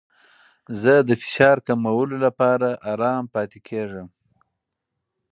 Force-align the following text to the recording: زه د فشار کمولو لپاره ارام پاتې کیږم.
زه 0.81 0.93
د 1.07 1.09
فشار 1.21 1.57
کمولو 1.67 2.15
لپاره 2.25 2.67
ارام 2.91 3.23
پاتې 3.33 3.59
کیږم. 3.67 4.07